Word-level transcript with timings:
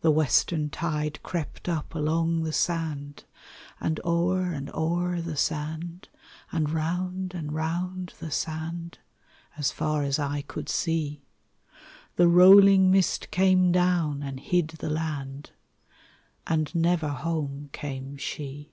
The 0.00 0.10
western 0.10 0.70
tide 0.70 1.22
crept 1.22 1.68
up 1.68 1.94
along 1.94 2.42
the 2.42 2.52
sand, 2.52 3.26
And 3.80 4.00
o'er 4.04 4.50
and 4.52 4.68
o'er 4.74 5.20
the 5.20 5.36
sand, 5.36 6.08
And 6.50 6.68
round 6.70 7.32
and 7.32 7.52
round 7.52 8.14
the 8.18 8.32
sand, 8.32 8.98
As 9.56 9.70
far 9.70 10.02
as 10.02 10.18
eye 10.18 10.42
could 10.42 10.68
see. 10.68 11.22
The 12.16 12.26
rolling 12.26 12.90
mist 12.90 13.30
came 13.30 13.70
down 13.70 14.20
and 14.24 14.40
hid 14.40 14.66
the 14.66 14.90
land; 14.90 15.52
And 16.48 16.74
never 16.74 17.06
home 17.10 17.70
came 17.72 18.16
she. 18.16 18.72